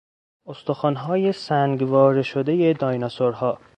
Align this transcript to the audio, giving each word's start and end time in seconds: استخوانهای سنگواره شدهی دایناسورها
استخوانهای 0.45 1.31
سنگواره 1.31 2.21
شدهی 2.21 2.73
دایناسورها 2.73 3.57